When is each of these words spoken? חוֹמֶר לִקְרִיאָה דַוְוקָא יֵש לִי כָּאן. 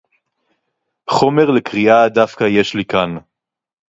חוֹמֶר 1.09 1.51
לִקְרִיאָה 1.51 2.09
דַוְוקָא 2.09 2.43
יֵש 2.43 2.75
לִי 2.75 2.85
כָּאן. 2.85 3.17